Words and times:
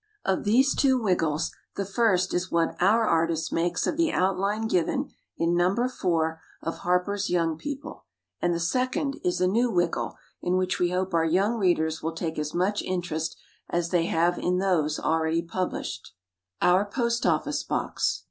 Of 0.25 0.45
these 0.45 0.73
two 0.73 0.99
Wiggles, 0.99 1.51
the 1.75 1.85
first 1.85 2.33
is 2.33 2.51
what 2.51 2.75
our 2.81 3.05
artist 3.05 3.53
makes 3.53 3.85
of 3.85 3.97
the 3.97 4.11
outline 4.11 4.67
given 4.67 5.11
in 5.37 5.53
No. 5.55 5.75
4 5.87 6.41
of 6.63 6.79
Harper's 6.79 7.29
Young 7.29 7.55
People, 7.55 8.05
and 8.41 8.51
the 8.51 8.59
second 8.59 9.17
is 9.23 9.39
a 9.39 9.45
new 9.47 9.69
Wiggle, 9.69 10.15
in 10.41 10.57
which 10.57 10.79
we 10.79 10.89
hope 10.89 11.13
our 11.13 11.23
young 11.23 11.55
readers 11.59 12.01
will 12.01 12.13
take 12.15 12.39
as 12.39 12.51
much 12.51 12.81
interest 12.81 13.37
as 13.69 13.91
they 13.91 14.07
have 14.07 14.39
in 14.39 14.57
those 14.57 14.99
already 14.99 15.43
published. 15.43 16.15
[Illustration: 16.63 16.75
OUR 16.77 16.85
POST 16.85 17.25
OFFICE 17.27 17.61
BOX. 17.65 18.19